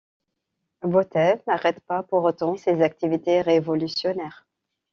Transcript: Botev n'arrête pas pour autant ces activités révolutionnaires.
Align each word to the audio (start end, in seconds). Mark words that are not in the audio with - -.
Botev 0.83 1.43
n'arrête 1.45 1.79
pas 1.81 2.01
pour 2.01 2.23
autant 2.23 2.57
ces 2.57 2.81
activités 2.81 3.41
révolutionnaires. 3.41 4.47